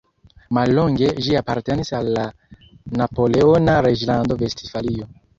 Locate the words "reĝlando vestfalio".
3.87-5.07